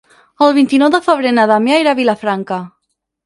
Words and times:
El 0.45 0.53
vint-i-nou 0.57 0.89
de 0.95 1.01
febrer 1.07 1.33
na 1.37 1.45
Damià 1.53 1.77
irà 1.83 1.93
a 1.93 1.99
Vilafranca. 2.01 2.61